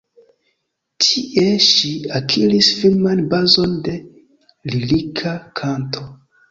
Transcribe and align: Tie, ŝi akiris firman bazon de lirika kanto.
Tie, 1.05 1.43
ŝi 1.67 1.91
akiris 2.21 2.71
firman 2.81 3.23
bazon 3.35 3.79
de 3.91 3.97
lirika 4.75 5.41
kanto. 5.63 6.09